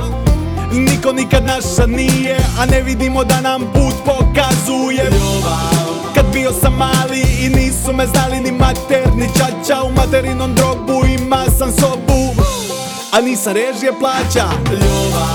Niko 0.73 1.13
nikad 1.13 1.45
naša 1.45 1.87
nije 1.87 2.37
A 2.59 2.67
ne 2.67 2.83
vidimo 2.83 3.25
da 3.25 3.41
nam 3.41 3.61
put 3.61 3.95
pokazuje. 4.05 5.11
Kad 6.15 6.25
bio 6.33 6.53
sam 6.53 6.73
mali 6.75 7.21
i 7.41 7.49
nisu 7.49 7.93
me 7.93 8.07
znali 8.07 8.41
ni 8.41 8.53
mater 8.53 9.09
ni 9.17 9.29
čača 9.39 9.83
U 9.83 9.93
materinom 9.93 10.55
drogu 10.55 11.07
ima 11.07 11.45
sam 11.59 11.73
sobu. 11.73 12.43
A 13.13 13.21
nisam 13.21 13.53
režije 13.53 13.93
plaća 13.99 14.47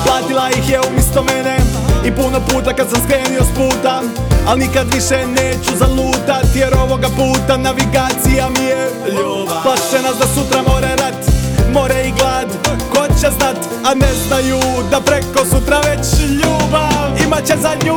Platila 0.05 0.49
ih 0.49 0.69
je 0.69 0.79
umjesto 0.89 1.23
mene. 1.23 1.57
I 2.05 2.11
puno 2.11 2.39
puta 2.49 2.73
kad 2.75 2.89
sam 2.89 3.01
skrenio 3.03 3.43
s 3.43 3.57
puta 3.57 4.01
Al 4.47 4.57
nikad 4.57 4.93
više 4.93 5.27
neću 5.27 5.71
zalutat 5.77 6.55
Jer 6.55 6.73
ovoga 6.83 7.07
puta 7.07 7.57
navigacija 7.57 8.49
mi 8.49 8.65
je. 8.65 8.89
Plaše 9.63 10.03
nas 10.03 10.17
da 10.19 10.25
sutra 10.35 10.61
more 10.61 10.95
rat 10.95 11.28
More 11.73 12.07
i 12.07 12.11
glad. 12.11 12.47
Ko 12.91 13.07
će 13.07 13.29
znat, 13.37 13.57
a 13.85 13.93
ne 13.93 14.13
znaju 14.27 14.59
Da 14.91 15.01
preko 15.01 15.45
sutra 15.45 15.79
već 15.79 16.19
ljubav 16.29 17.23
Imat 17.25 17.45
će 17.45 17.53
zadnju 17.61 17.93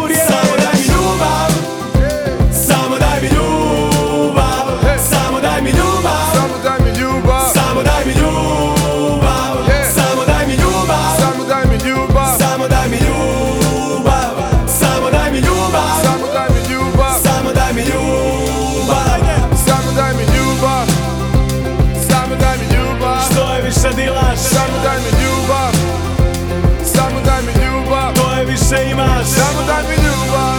je 28.93 29.07
više 29.07 29.09
imaš 29.09 29.27
Samo 29.27 29.67
daj 29.67 29.83
mi 29.89 29.95
ljubav 30.05 30.59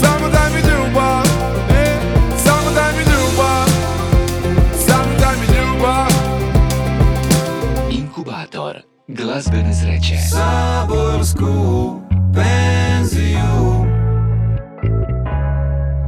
Samo 0.00 0.28
daj 0.28 0.50
mi 0.50 0.60
ljubav 0.68 1.24
Samo 2.44 2.70
daj 2.74 2.92
mi 2.92 3.02
ljubav 3.02 3.68
Samo 4.86 5.18
daj 5.20 5.36
mi 5.36 5.46
ljubav 5.56 6.08
Inkubator 7.90 8.82
glazbene 9.08 9.74
sreće. 9.74 10.16
Saborsku 10.30 12.00
penziju 12.34 13.86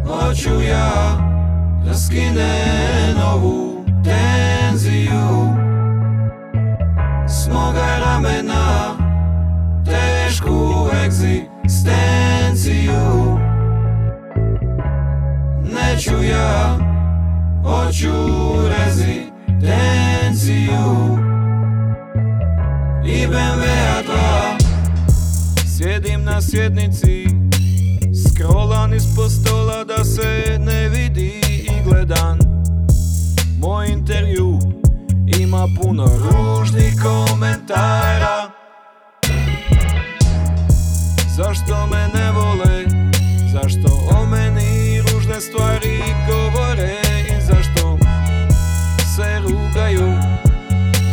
Hoću 0.07 0.62
ja 0.62 1.18
da 1.85 1.94
skinem 1.94 3.16
ovu 3.35 3.67
sjednici 26.59 27.27
Scrollan 28.27 28.94
ispod 28.94 29.31
stola 29.33 29.85
da 29.85 30.05
se 30.05 30.59
ne 30.59 30.88
vidi 30.88 31.40
i 31.62 31.83
gledan. 31.85 32.38
Moj 33.61 33.88
intervju 33.88 34.59
ima 35.40 35.68
puno 35.81 36.05
ružnih 36.05 36.94
komentara. 37.03 38.51
Zašto 41.37 41.87
me 41.87 42.09
ne 42.14 42.31
vole, 42.31 42.85
zašto 43.53 44.18
o 44.18 44.27
meni 44.27 45.01
ružne 45.01 45.40
stvari 45.40 45.99
govore? 46.29 47.01
I 47.29 47.40
zašto 47.40 47.99
se 49.16 49.40
rugaju 49.42 50.12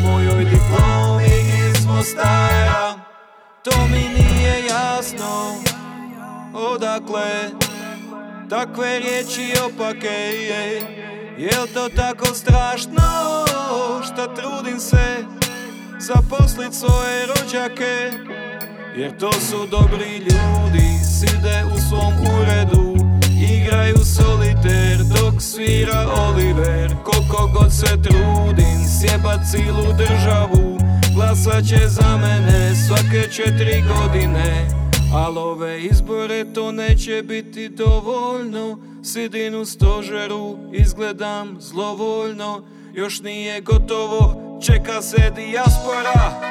mojoj 0.04 0.46
diplomi 0.46 1.26
iz 1.70 1.86
Mostara? 1.86 2.96
To 3.64 3.88
mi 3.88 4.24
nije 4.24 4.45
Odakle 6.56 7.52
Takve 8.50 9.00
riječi 9.00 9.54
opake 9.65 10.08
je? 10.08 10.82
Jel 11.38 11.68
to 11.74 11.89
tako 11.96 12.26
strašno 12.26 13.04
Šta 14.04 14.36
trudim 14.36 14.80
se 14.80 15.26
Zaposlit 16.00 16.74
svoje 16.74 17.26
rođake? 17.26 18.12
Jer 18.98 19.18
to 19.18 19.32
su 19.32 19.68
dobri 19.72 20.18
ljudi 20.18 20.89
Side 21.20 21.63
u 21.76 21.80
svom 21.89 22.13
uredu 22.39 22.96
Igraju 23.52 23.98
soliter 23.98 24.98
dok 24.98 25.41
svira 25.41 26.08
Oliver. 26.28 26.96
Koliko 27.04 27.50
god 27.60 27.74
se 27.74 28.02
trudim 28.04 28.80
sjebat 29.00 29.39
cilu 29.52 29.94
državu 29.98 30.78
Glasat 31.15 31.65
će 31.65 31.88
za 31.88 32.18
mene 32.18 32.76
svake 32.76 33.32
četiri 33.32 33.84
godine 33.88 34.85
Al 35.15 35.38
ove 35.38 35.82
izbore 35.82 36.54
to 36.54 36.71
neće 36.71 37.23
biti 37.23 37.69
dovoljno. 37.69 38.80
Sidim 39.04 39.65
stožeru, 39.65 40.58
izgledam 40.73 41.58
zlovoljno. 41.60 42.63
Još 42.93 43.21
nije 43.21 43.62
gotovo, 43.62 44.36
čeka 44.65 45.01
se 45.01 45.32
dijaspora. 45.36 46.41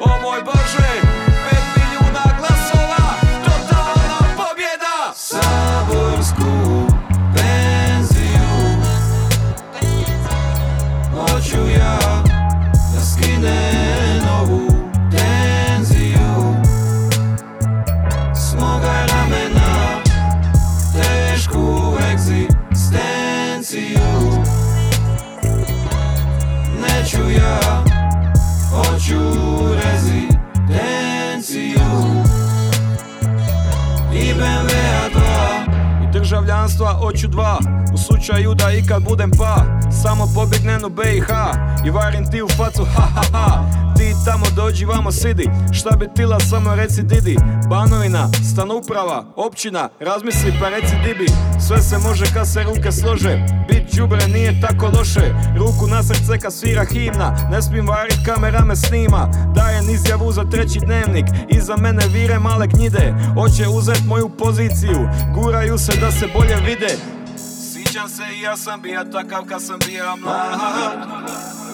O 0.00 0.22
moj 0.22 0.42
Bože, 0.44 1.00
pet 1.50 1.64
milijuna 1.76 2.24
glasova 2.38 3.14
Totalna 3.44 4.36
pobjeda. 4.36 5.12
Saborsku 5.14 6.92
penziju 7.34 8.48
Hoću 11.12 11.70
ja 11.78 11.98
da 12.94 13.00
skinem 13.00 13.77
državljanstva 36.28 36.92
hoću 36.92 37.28
dva. 37.28 37.58
U 37.94 37.98
slučaju 37.98 38.54
da 38.54 38.72
ikad 38.72 39.02
budem 39.02 39.30
pa 39.30 39.64
Samo 40.02 40.28
pobjegnem 40.34 40.84
u 40.84 40.88
BiH 40.88 41.28
I 41.86 41.90
varim 41.90 42.30
ti 42.30 42.42
u 42.42 42.48
facu 42.48 42.84
ha 42.84 43.02
ha 43.02 43.22
ha. 43.32 43.64
Ti 43.96 44.14
tamo 44.24 44.44
dođi 44.56 44.84
vamo 44.84 45.12
sidi. 45.12 45.50
Šta 45.72 45.96
bi 45.96 46.08
tila 46.16 46.40
samo 46.40 46.74
reci 46.74 47.02
didi. 47.02 47.36
Banovina, 47.68 48.28
stanuprava, 48.52 49.24
općina 49.36 49.88
Razmisli 50.00 50.52
pa 50.60 50.68
reci 50.68 50.94
dibi. 51.04 51.26
Sve 51.66 51.82
se 51.82 51.98
može 51.98 52.24
kad 52.34 52.48
se 52.48 52.62
ruke 52.62 52.92
slože. 52.92 53.46
Bit 53.68 53.96
đubre 53.96 54.28
nije 54.28 54.60
tako 54.60 54.86
loše. 54.98 55.34
Ruku 55.56 55.86
na 55.86 56.02
srce 56.02 56.38
kad 56.38 56.52
svira 56.52 56.84
himna. 56.84 57.48
Ne 57.50 57.62
smijem 57.62 57.86
varit 57.86 58.18
kamera 58.26 58.64
me 58.64 58.76
snima. 58.76 59.28
Dajem 59.54 59.90
izjavu 59.90 60.32
za 60.32 60.44
treći 60.44 60.78
dnevnik. 60.80 61.26
Iza 61.48 61.76
mene 61.76 62.02
vire 62.12 62.38
male 62.38 62.66
gnjide 62.66 63.14
Hoće 63.34 63.68
uzet 63.68 64.02
moju 64.06 64.28
poziciju. 64.28 65.08
Guraju 65.34 65.78
se 65.78 65.92
da 66.00 66.10
se 66.10 66.17
bolje 66.26 66.56
vide. 66.66 66.96
Sjećam 67.72 68.08
se 68.08 68.22
i 68.34 68.40
ja 68.40 68.56
sam 68.56 68.80
bija 68.80 69.10
takav 69.10 69.44
kad 69.44 69.62
sam 69.62 69.78
bija 69.86 70.16
mlad. 70.16 71.08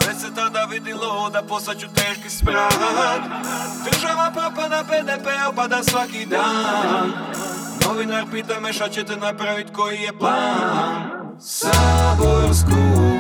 Već 0.09 0.17
se 0.17 0.35
tada 0.35 0.65
vidilo 0.71 1.31
da 1.31 1.43
postaću 1.43 1.87
teški 1.95 2.31
smrad. 2.31 2.73
Država 3.85 4.31
propada, 4.35 4.83
BDP 4.83 5.27
opada 5.49 5.83
svaki 5.83 6.27
dan. 6.27 7.13
Novinar 7.87 8.25
pita 8.33 8.61
me 8.61 8.73
šta 8.73 8.89
ćete 8.89 9.17
napravit, 9.17 9.67
koji 9.73 9.99
je 9.99 10.19
plan? 10.19 11.03
Saborsku 11.41 13.14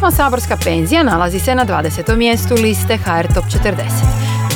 Pjesma 0.00 0.24
Saborska 0.24 0.56
penzija 0.64 1.02
nalazi 1.02 1.38
se 1.38 1.54
na 1.54 1.66
20. 1.66 2.16
mjestu 2.16 2.54
liste 2.54 2.96
HR 2.96 3.34
Top 3.34 3.44
40. 3.44 3.72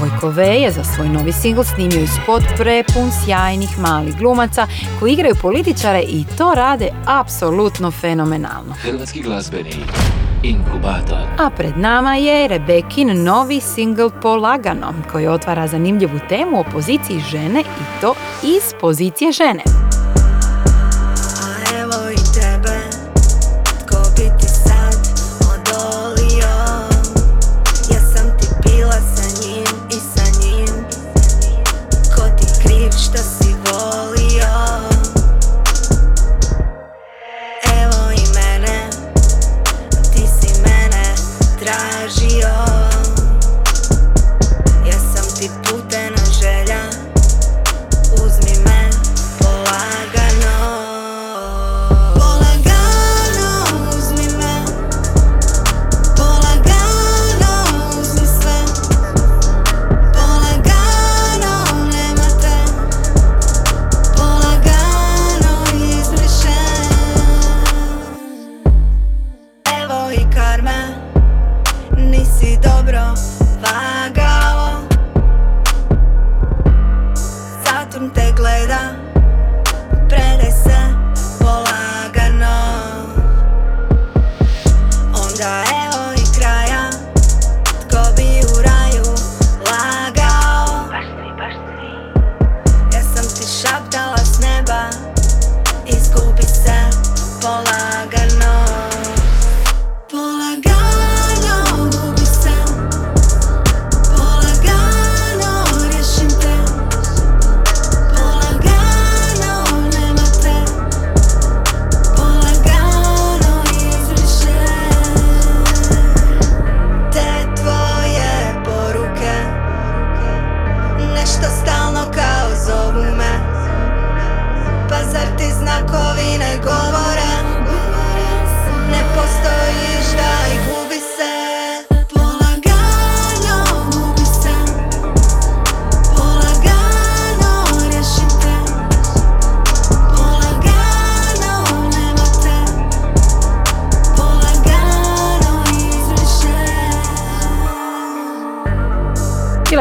Vojko 0.00 0.28
V 0.28 0.44
je 0.44 0.70
za 0.70 0.84
svoj 0.84 1.08
novi 1.08 1.32
singl 1.32 1.62
snimio 1.62 2.00
i 2.00 2.06
spot 2.06 2.42
prepun 2.56 3.10
sjajnih 3.24 3.78
malih 3.78 4.16
glumaca 4.18 4.66
koji 5.00 5.12
igraju 5.12 5.34
političare 5.42 6.00
i 6.00 6.24
to 6.38 6.52
rade 6.54 6.88
apsolutno 7.06 7.90
fenomenalno. 7.90 8.74
Hrvatski 8.82 9.22
glazbeni 9.22 9.74
inkubator. 10.42 11.18
A 11.38 11.50
pred 11.50 11.76
nama 11.76 12.14
je 12.16 12.48
Rebekin 12.48 13.22
novi 13.22 13.60
singl 13.60 14.08
Polagano 14.22 14.94
koji 15.12 15.26
otvara 15.26 15.66
zanimljivu 15.66 16.18
temu 16.28 16.60
o 16.60 16.64
poziciji 16.72 17.20
žene 17.20 17.60
i 17.60 18.00
to 18.00 18.14
iz 18.42 18.74
pozicije 18.80 19.32
žene. 19.32 19.62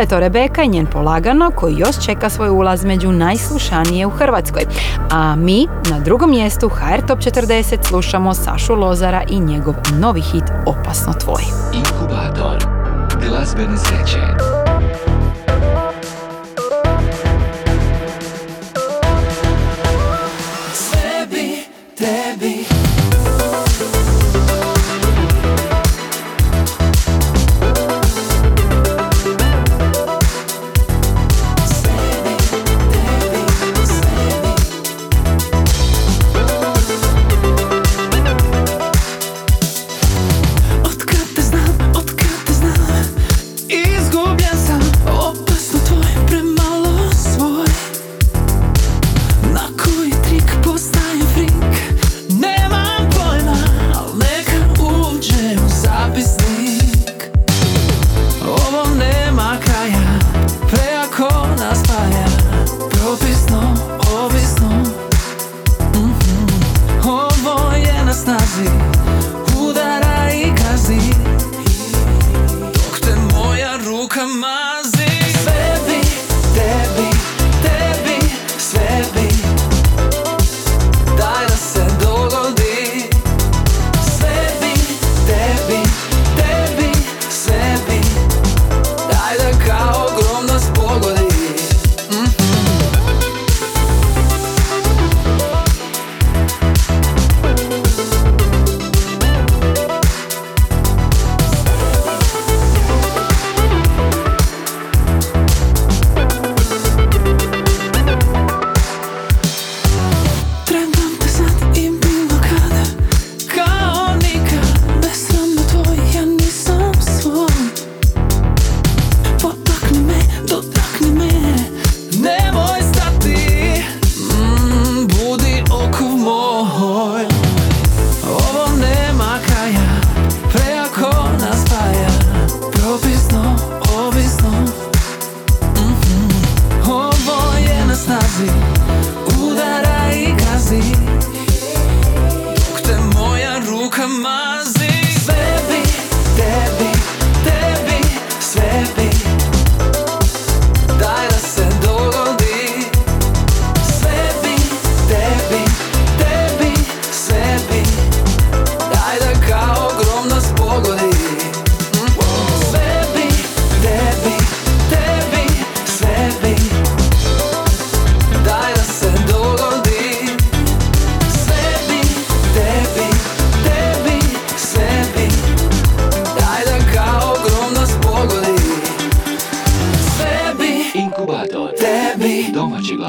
Je 0.04 0.08
to 0.08 0.20
Rebeka 0.20 0.64
i 0.64 0.68
njen 0.68 0.86
Polagano 0.86 1.52
koji 1.52 1.76
još 1.78 2.06
čeka 2.06 2.30
svoj 2.30 2.50
ulaz 2.50 2.86
među 2.86 3.12
najslušanije 3.12 4.06
u 4.06 4.10
Hrvatskoj. 4.10 4.66
A 5.12 5.36
mi 5.36 5.68
na 5.90 6.00
drugom 6.00 6.30
mjestu 6.30 6.70
HR 6.70 7.06
Top 7.08 7.20
40 7.20 7.88
slušamo 7.88 8.34
Sašu 8.34 8.76
Lozara 8.76 9.24
i 9.30 9.40
njegov 9.40 9.74
novi 10.00 10.22
hit 10.22 10.44
Opasno 10.66 11.14
tvoj. 11.14 11.44
Inkubator 11.74 12.66
glazbene 13.28 13.78
sreće. 13.78 14.53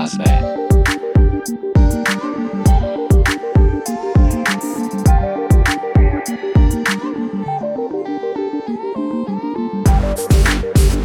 Glazbe. 0.05 0.25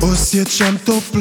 Osjećam 0.01 0.77
toplinu 0.85 1.18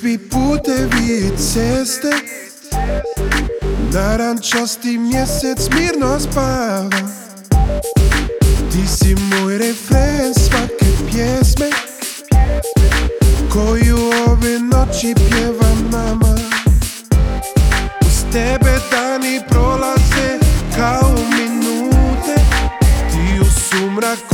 svi 0.00 0.18
putevi 0.18 1.26
i 1.26 1.36
ceste. 1.36 2.10
Narančasti 3.92 4.98
mjesec 4.98 5.68
mirno 5.74 6.20
spava. 6.20 6.90
Ti 8.72 8.86
si 8.86 9.14
moj 9.14 9.58
refren 9.58 10.34
svake 10.34 10.86
pjesme 11.10 11.70
Koju 13.52 13.96
ove 14.28 14.58
noći 14.58 15.14
pjevam 15.14 15.90
nama. 15.92 16.34
Uz 18.06 18.24
tebe 18.32 18.80
dani 18.90 19.40
prolaze 19.48 20.38
kao 20.76 21.14
minute 21.30 22.34
Ti 23.10 23.40
u 23.40 23.44
sumraku 23.44 24.29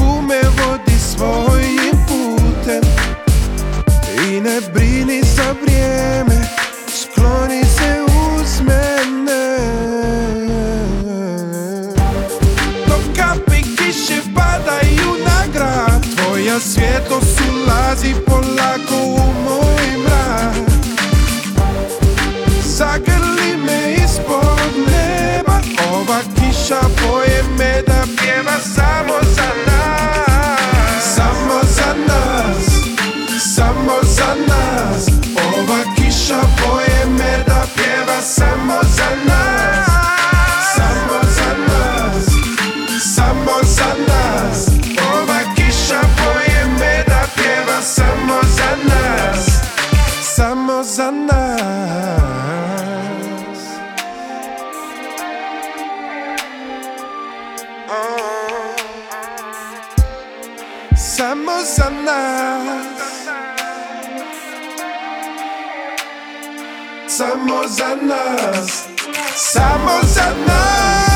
ulazi 18.17 18.25
polako 18.27 18.97
me 23.65 23.97
Ova 25.93 26.21
kiša 26.35 26.81
boje 26.81 27.43
me 27.59 27.83
da 27.87 28.05
pjeva 28.17 28.59
samo 28.61 29.15
za 29.23 29.66
Samo 61.17 61.53
za 61.77 61.91
nas 62.05 62.87
Samo 67.09 67.69
za 67.69 67.97
nas 68.03 68.85
Samo 69.35 69.99
za 70.03 70.35
nas 70.47 71.16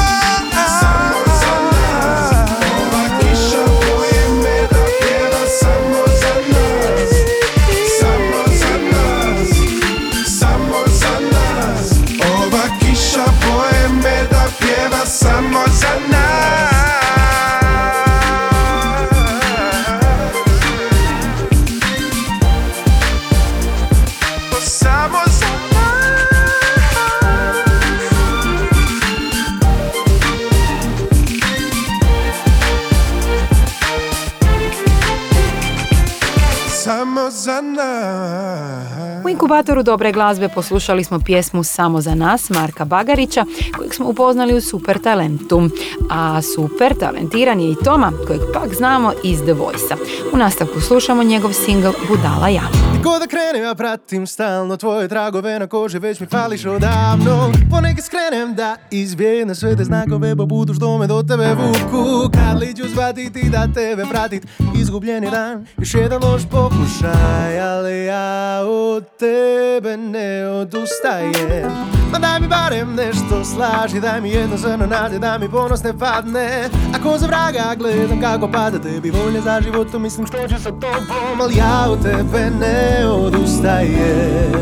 inkubatoru 39.60 39.82
dobre 39.82 40.12
glazbe 40.12 40.48
poslušali 40.48 41.04
smo 41.04 41.20
pjesmu 41.20 41.64
Samo 41.64 42.00
za 42.00 42.14
nas 42.14 42.50
Marka 42.50 42.84
Bagarića 42.84 43.44
kojeg 43.76 43.94
smo 43.94 44.08
upoznali 44.08 44.54
u 44.54 44.60
Super 44.60 44.98
Talentu. 44.98 45.62
A 46.10 46.42
super 46.42 46.94
talentiran 46.98 47.60
je 47.60 47.70
i 47.70 47.76
Toma 47.84 48.12
kojeg 48.26 48.40
pak 48.54 48.74
znamo 48.74 49.12
iz 49.24 49.38
The 49.42 49.52
Voice-a. 49.52 49.96
U 50.32 50.36
nastavku 50.36 50.80
slušamo 50.80 51.22
njegov 51.22 51.52
singl 51.52 51.88
Budala 52.08 52.48
ja. 52.48 52.62
Ko 53.04 53.18
da 53.18 53.26
krenem 53.26 53.62
ja 53.62 53.74
pratim 53.74 54.26
stalno 54.26 54.76
Tvoje 54.76 55.08
tragove 55.08 55.58
na 55.58 55.66
koži 55.66 55.98
već 55.98 56.20
mi 56.20 56.26
fališ 56.26 56.64
odavno 56.64 57.52
Ponekad 57.70 58.04
skrenem 58.04 58.54
da 58.54 58.76
izbjegnem 58.90 59.54
sve 59.54 59.76
te 59.76 59.84
znakove 59.84 60.36
Pa 60.36 60.44
budu 60.44 60.74
što 60.74 60.98
me 60.98 61.06
do 61.06 61.22
tebe 61.22 61.54
vuku 61.54 62.30
Kad 62.32 62.60
li 62.60 62.74
ću 62.74 62.88
shvatiti 62.90 63.50
da 63.50 63.68
tebe 63.74 64.04
pratit 64.10 64.46
Izgubljeni 64.80 65.30
dan, 65.30 65.66
još 65.78 65.94
jedan 65.94 66.22
loš 66.22 66.42
pokušaj 66.50 67.60
Ali 67.60 68.04
ja 68.04 68.60
od 68.66 69.04
tebe 69.18 69.49
ne 69.98 70.46
odustajem 70.48 71.72
Ma 72.12 72.18
daj 72.18 72.40
mi 72.40 72.48
barem 72.48 72.94
nešto 72.94 73.44
slaži 73.44 74.00
Daj 74.00 74.20
mi 74.20 74.30
jedno 74.30 74.56
zrno 74.56 74.86
nade 74.86 75.18
da 75.18 75.38
mi 75.38 75.50
ponos 75.50 75.82
ne 75.82 75.98
padne. 75.98 76.68
Ako 76.94 77.18
za 77.18 77.26
vraga 77.26 77.74
gledam 77.78 78.20
kako 78.20 78.48
pada 78.48 78.78
tebi 78.78 79.10
volje 79.10 79.40
za 79.40 79.60
životom 79.60 80.02
Mislim 80.02 80.26
što 80.26 80.48
ću 80.48 80.62
sa 80.62 80.70
tobom 80.70 81.40
Ali 81.40 81.56
ja 81.56 81.86
od 81.88 82.02
tebe 82.02 82.50
ne 82.60 83.06
odustajem. 83.06 84.52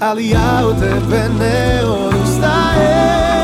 Ali 0.00 0.30
ja 0.30 0.62
od 0.66 0.80
tebe 0.80 1.22
ne 1.38 1.80
odustajem 1.84 3.37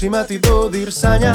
noć 0.00 0.06
imati 0.06 0.38
dodir 0.38 0.92
sanja. 0.92 1.34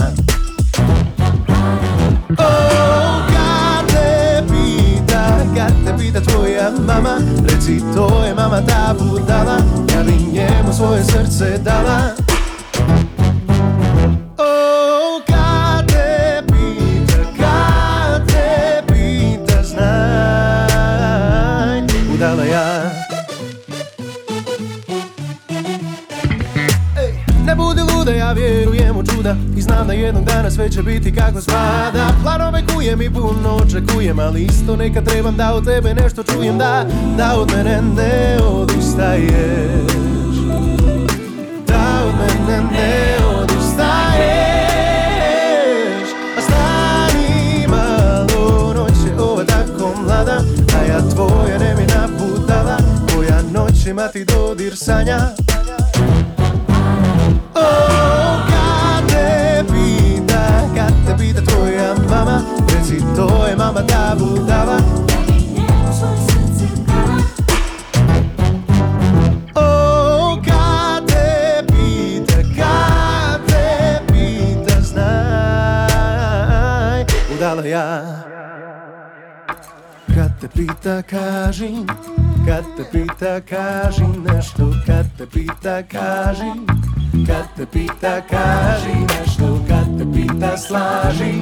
Oh, 2.30 3.28
kad 3.28 3.88
te 3.88 4.43
pita, 4.47 5.39
kad 5.55 5.74
te 5.86 6.03
pita 6.03 6.22
tvoja 6.22 6.72
mama 6.88 7.18
Reci 7.49 7.82
to 7.95 8.24
je 8.28 8.36
mama 8.36 8.61
ta 8.68 8.95
budala 8.99 9.57
Ja 9.95 10.03
bi 10.03 10.32
njemu 10.34 10.74
svoje 10.74 11.03
srce 11.03 11.57
dala 11.57 12.24
jednog 30.01 30.25
dana 30.25 30.51
sve 30.51 30.69
će 30.69 30.83
biti 30.83 31.15
kako 31.15 31.41
spada. 31.41 32.07
Planove 32.23 32.63
kujem 32.75 33.01
i 33.01 33.13
puno 33.13 33.59
očekujem 33.63 34.19
Ali 34.19 34.43
isto 34.43 34.75
nekad 34.75 35.05
trebam 35.05 35.37
da 35.37 35.53
od 35.53 35.65
tebe 35.65 35.93
nešto 35.93 36.23
čujem 36.23 36.57
Da, 36.57 36.85
da 37.17 37.39
od 37.39 37.51
mene 37.55 37.81
ne 37.95 38.37
odustaješ. 38.43 39.91
Da 41.67 42.03
od 42.07 42.13
mene 42.19 42.61
ne 42.71 43.17
odustaješ. 43.25 43.85
A 46.37 46.41
stani 46.41 47.67
malo, 47.67 48.73
noć 48.73 49.07
je 49.07 49.19
ova 49.19 49.43
tako 49.43 49.93
mlada 50.01 50.41
A 50.79 50.85
ja 50.91 51.01
tvoja 51.09 51.57
nemina 51.59 52.07
budala 52.19 52.77
Koja 53.15 53.41
noć 53.53 53.85
ima 53.85 54.07
ti 54.07 54.25
dodir 54.25 54.77
sanja 54.77 55.44
to 63.16 63.47
je 63.47 63.55
mama 63.55 63.82
ta 63.82 64.16
budala 64.20 64.78
Oh, 69.55 70.05
ja. 77.66 78.01
Kad 80.16 80.39
te 80.41 80.47
pita 80.47 81.01
kaži. 81.01 81.70
Kad 82.47 82.63
te 82.78 82.84
pita 82.91 83.41
kaži 83.41 84.07
nešto. 84.34 84.72
Kad 84.86 85.05
te 85.18 85.26
pita 85.26 85.84
kaži. 85.84 86.51
Kad 87.28 87.45
te 87.57 87.66
pita 87.66 88.22
kaži 88.30 88.95
nešto. 88.99 89.59
Kad 89.68 89.97
te 89.97 90.05
pita 90.13 90.57
slaži 90.57 91.41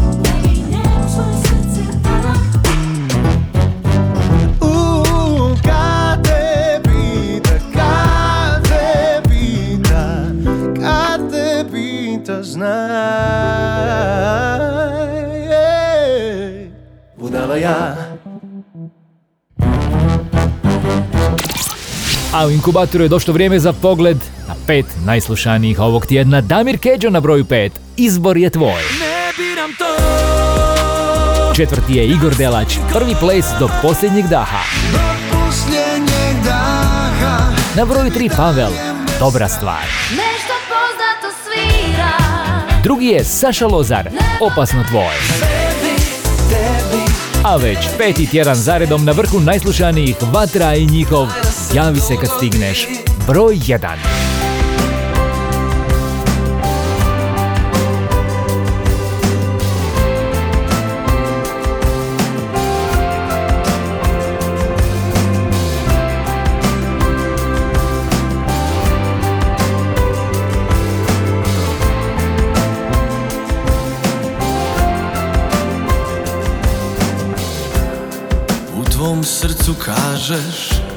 A 22.33 22.47
u 22.47 22.51
inkubatoru 22.51 23.03
je 23.03 23.09
došlo 23.09 23.33
vrijeme 23.33 23.59
za 23.59 23.73
pogled 23.73 24.17
na 24.47 24.55
pet 24.67 24.85
najslušanijih 25.05 25.79
ovog 25.79 26.05
tjedna. 26.05 26.41
Damir 26.41 26.79
Keđo 26.79 27.09
na 27.09 27.19
broju 27.19 27.45
pet. 27.45 27.71
Izbor 27.97 28.37
je 28.37 28.49
tvoj. 28.49 28.81
Ne 28.99 29.31
biram 29.37 29.71
to 29.77 29.85
Četvrti 31.55 31.93
je 31.93 32.07
Igor 32.07 32.35
Delać. 32.35 32.77
Prvi 32.93 33.15
ples 33.19 33.45
do 33.59 33.69
posljednjeg 33.81 34.27
daha. 34.27 34.63
Posljednjeg 35.31 36.45
daha 36.45 37.51
Na 37.75 37.85
broju 37.85 38.11
tri 38.11 38.29
Pavel. 38.37 38.71
Dobra 39.19 39.49
stvar. 39.49 39.85
Nešto 40.09 40.53
poznato 40.69 41.37
svira 41.43 42.11
Drugi 42.83 43.05
je 43.05 43.23
Saša 43.23 43.67
Lozar. 43.67 44.09
Opasno 44.41 44.83
tvoj. 44.89 45.15
A 47.43 47.55
već 47.55 47.77
peti 47.97 48.29
tjedan 48.29 48.55
zaredom 48.55 49.05
na 49.05 49.11
vrhu 49.11 49.39
najslušanijih 49.39 50.15
Vatra 50.33 50.75
i 50.75 50.85
njihov 50.85 51.27
Javi 51.73 51.99
se 51.99 52.15
kad 52.15 52.29
stigneš. 52.37 52.87
Broj 53.27 53.55
1. 53.55 53.95
U 78.77 78.83
tvom 78.83 79.23
srcu 79.23 79.73
kažeš 79.85 80.90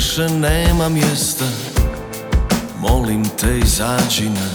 Više 0.00 0.28
nema 0.28 0.88
mjesta. 0.88 1.44
Molim 2.78 3.24
te 3.24 3.58
izađi 3.58 4.28
na 4.28 4.48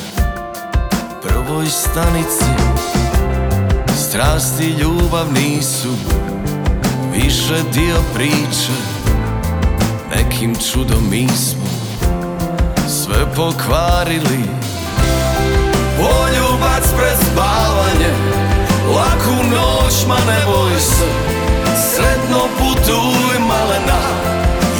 Prvoj 1.21 1.65
stanici. 1.65 2.45
Strasti 3.97 4.63
i 4.63 4.81
ljubav 4.81 5.33
nisu 5.33 5.89
Više 7.13 7.63
dio 7.73 7.95
priče. 8.15 8.75
Nekim 10.15 10.55
čudom 10.55 11.09
mi 11.09 11.27
smo 11.27 11.69
Sve 12.87 13.33
pokvarili. 13.35 14.43
Poljubac 15.97 16.83
pred 16.97 17.17
spavanje 17.31 18.13
Laku 18.95 19.43
noć, 19.43 20.07
ma 20.07 20.17
ne 20.27 20.45
boj 20.45 20.79
se. 20.79 21.07
Sretno 21.75 22.39
putuj 22.57 23.39
malena 23.39 24.34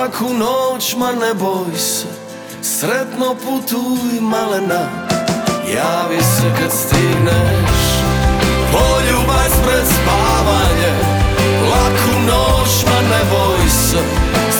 Laku 0.00 0.34
noć, 0.34 0.96
ma 0.96 1.12
ne 1.12 1.34
boj 1.34 1.78
se 1.78 2.06
Sretno 2.62 3.34
putuj 3.34 4.20
malena. 4.20 4.88
Javi 5.74 6.20
se 6.22 6.48
kad 6.60 6.72
stigneš 6.72 7.80
Poljubac 8.72 9.52
pred 9.66 9.86
spavanje. 9.86 10.92
Laku 11.70 12.20
noć, 12.26 12.84
ma 12.86 13.00
ne 13.08 13.22
boj 13.30 13.68
se 13.68 14.02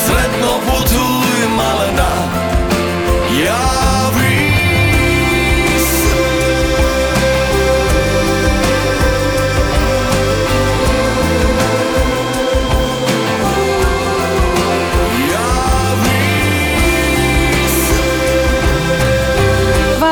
Sretno 0.06 0.52
putuj 0.66 1.48
malena 1.56 2.45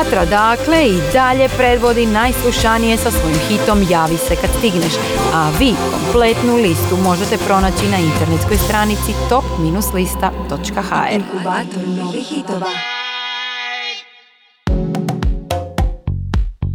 Vatra 0.05 0.25
dakle 0.25 0.87
i 0.87 1.01
dalje 1.13 1.49
predvodi 1.57 2.05
najslušanije 2.05 2.97
sa 2.97 3.11
svojim 3.11 3.37
hitom 3.49 3.85
Javi 3.89 4.17
se 4.17 4.35
kad 4.35 4.49
stigneš, 4.57 4.93
a 5.33 5.49
vi 5.59 5.73
kompletnu 5.91 6.55
listu 6.55 6.97
možete 7.03 7.37
pronaći 7.37 7.87
na 7.91 7.97
internetskoj 7.97 8.57
stranici 8.57 9.13
top-lista.hr. 9.29 11.13
Inkubator 11.13 11.87
novih 11.87 12.27
hitova. 12.27 12.94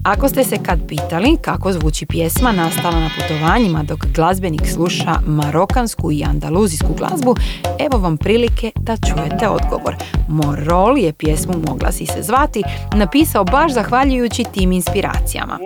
Ako 0.04 0.28
ste 0.28 0.44
se 0.44 0.56
kad 0.62 0.88
pitali 0.88 1.36
kako 1.42 1.72
zvuči 1.72 2.06
pjesma 2.06 2.52
nastala 2.52 3.00
na 3.00 3.10
putovanjima 3.20 3.82
dok 3.82 4.06
glazbenik 4.14 4.66
sluša 4.66 5.14
marokansku 5.26 6.12
i 6.12 6.24
andaluzijsku 6.24 6.94
glazbu, 6.98 7.34
evo 7.78 7.98
vam 7.98 8.16
prilike 8.16 8.70
da 8.76 8.96
čujete 8.96 9.48
odgovor. 9.48 9.96
Morol 10.28 10.98
je 10.98 11.12
pjesmu 11.12 11.54
Mogla 11.68 11.92
si 11.92 12.06
se 12.06 12.22
zvati 12.22 12.62
napisao 12.94 13.44
baš 13.44 13.72
zahvaljujući 13.72 14.44
tim 14.54 14.72
inspiracijama. 14.72 15.58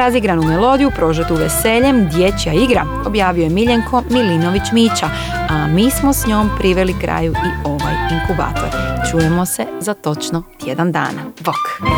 Razigranu 0.00 0.42
melodiju 0.42 0.90
prožetu 0.96 1.34
veseljem 1.34 2.08
Dječja 2.08 2.52
igra 2.52 2.86
objavio 3.06 3.42
je 3.42 3.50
Miljenko 3.50 4.02
Milinović 4.10 4.62
Mića, 4.72 5.06
a 5.50 5.66
mi 5.66 5.90
smo 5.90 6.12
s 6.12 6.26
njom 6.26 6.50
priveli 6.58 6.94
kraju 7.00 7.32
i 7.32 7.68
ovaj 7.68 7.94
inkubator. 8.12 8.68
Čujemo 9.10 9.46
se 9.46 9.66
za 9.80 9.94
točno 9.94 10.42
tjedan 10.64 10.92
dana. 10.92 11.22
Bok! 11.40 11.90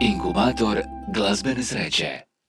Inkubator 0.00 0.78
glazbene 1.14 1.62
sreće. 1.62 2.25